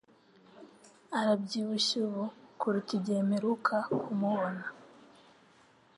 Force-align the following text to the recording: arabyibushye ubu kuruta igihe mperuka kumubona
arabyibushye 1.19 1.95
ubu 2.07 2.23
kuruta 2.59 2.91
igihe 2.99 3.21
mperuka 3.29 3.75
kumubona 4.01 4.65